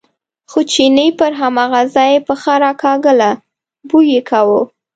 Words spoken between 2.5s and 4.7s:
راکاږله، بوی یې کاوه.